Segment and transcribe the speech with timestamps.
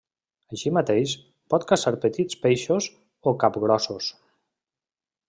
[0.55, 1.11] Així mateix,
[1.53, 2.87] pot caçar petits peixos
[3.33, 4.09] o capgrossos.